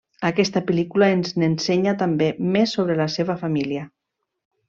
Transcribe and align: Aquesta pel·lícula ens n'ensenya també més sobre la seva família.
Aquesta 0.27 0.61
pel·lícula 0.69 1.09
ens 1.17 1.33
n'ensenya 1.43 1.93
també 2.01 2.31
més 2.57 2.73
sobre 2.79 2.97
la 3.03 3.09
seva 3.17 3.39
família. 3.45 3.87